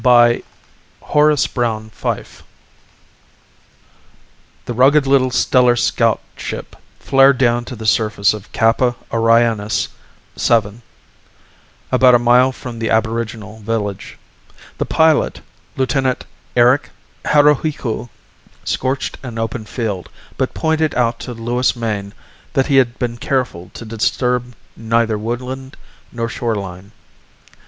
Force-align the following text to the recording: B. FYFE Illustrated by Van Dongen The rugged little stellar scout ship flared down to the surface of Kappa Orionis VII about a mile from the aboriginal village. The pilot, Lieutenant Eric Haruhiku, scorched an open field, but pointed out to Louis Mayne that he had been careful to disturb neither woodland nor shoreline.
B. 0.03 0.03
FYFE 0.03 0.43
Illustrated 1.13 1.53
by 1.53 1.75
Van 1.83 1.91
Dongen 2.15 2.25
The 4.65 4.73
rugged 4.73 5.05
little 5.05 5.29
stellar 5.29 5.75
scout 5.75 6.19
ship 6.35 6.75
flared 6.99 7.37
down 7.37 7.65
to 7.65 7.75
the 7.75 7.85
surface 7.85 8.33
of 8.33 8.51
Kappa 8.51 8.95
Orionis 9.11 9.89
VII 10.35 10.81
about 11.91 12.15
a 12.15 12.17
mile 12.17 12.51
from 12.51 12.79
the 12.79 12.89
aboriginal 12.89 13.59
village. 13.59 14.17
The 14.79 14.85
pilot, 14.87 15.41
Lieutenant 15.77 16.25
Eric 16.55 16.89
Haruhiku, 17.25 18.09
scorched 18.63 19.19
an 19.21 19.37
open 19.37 19.65
field, 19.65 20.09
but 20.35 20.55
pointed 20.55 20.95
out 20.95 21.19
to 21.19 21.33
Louis 21.35 21.75
Mayne 21.75 22.15
that 22.53 22.65
he 22.65 22.77
had 22.77 22.97
been 22.97 23.17
careful 23.17 23.69
to 23.75 23.85
disturb 23.85 24.55
neither 24.75 25.19
woodland 25.19 25.77
nor 26.11 26.27
shoreline. 26.27 26.91